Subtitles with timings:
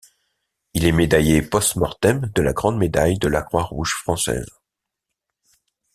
[0.73, 4.49] Il est médaillé post-mortem de la Grande médaille de la croix rouge française.